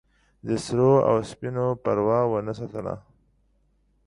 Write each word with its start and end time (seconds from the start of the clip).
د 0.47 0.49
سرو 0.63 0.93
او 1.09 1.15
سپینو 1.29 1.67
پروا 1.83 2.19
ونه 2.27 2.53
ساتله. 2.59 2.95